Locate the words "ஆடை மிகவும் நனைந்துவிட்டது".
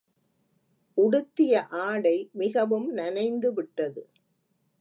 1.81-4.03